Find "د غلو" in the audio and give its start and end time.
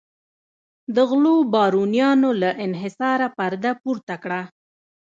0.95-1.35